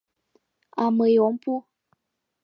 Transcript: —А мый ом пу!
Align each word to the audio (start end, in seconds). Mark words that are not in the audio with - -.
—А 0.81 0.83
мый 0.97 1.13
ом 1.27 1.35
пу! 1.43 1.53